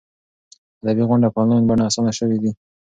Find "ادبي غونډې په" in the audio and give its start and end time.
0.83-1.39